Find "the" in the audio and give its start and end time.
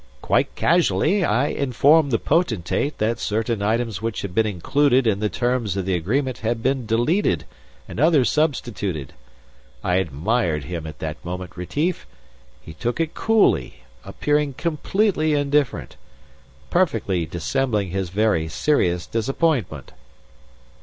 2.09-2.17, 5.19-5.29, 5.85-5.93